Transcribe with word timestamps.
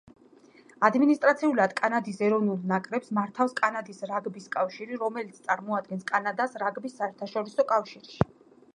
ადმინისტრაციულად 0.87 1.75
კანადის 1.81 2.21
ეროვნულ 2.29 2.63
ნაკრებს 2.71 3.13
მართავს 3.19 3.55
კანადის 3.61 4.01
რაგბის 4.13 4.49
კავშირი, 4.59 4.99
რომელიც 5.05 5.41
წარმოადგენს 5.51 6.11
კანადას 6.13 6.61
რაგბის 6.67 7.01
საერთაშორისო 7.03 7.73
კავშირში. 7.75 8.23